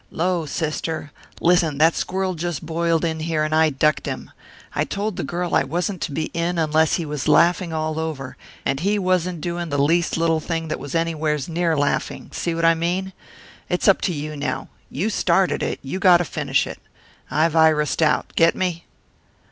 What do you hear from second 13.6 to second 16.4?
It's up to you now. You started it; you got to